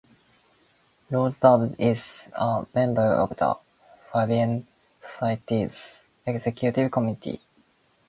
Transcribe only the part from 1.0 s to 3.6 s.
Lord Dubs is a member of the